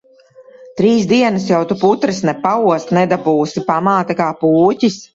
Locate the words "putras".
1.83-2.23